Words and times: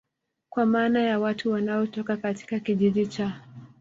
kwa 0.49 0.65
maana 0.65 1.01
ya 1.01 1.19
Watu 1.19 1.51
wanaotoka 1.51 2.17
katika 2.17 2.59
Kijiji 2.59 3.05
cha 3.07 3.41